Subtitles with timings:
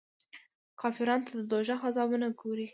[0.81, 2.67] کافرانو ته د دوږخ عذابونه ګوري.